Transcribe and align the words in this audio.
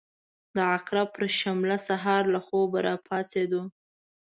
د 0.55 0.57
عقرب 0.75 1.07
پر 1.15 1.23
شلمه 1.37 1.77
سهار 1.87 2.23
له 2.33 2.39
خوبه 2.45 2.79
راپاڅېدو. 2.87 3.61